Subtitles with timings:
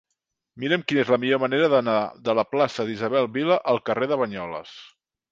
[0.61, 1.97] Mira'm quina és la millor manera d'anar
[2.29, 4.73] de la plaça d'Isabel Vila al carrer de Banyoles.